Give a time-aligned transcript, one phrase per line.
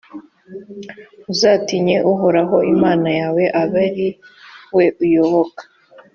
[1.31, 4.07] uzatinye uhoraho imana yawe, abe ari
[4.75, 5.61] we uyoboka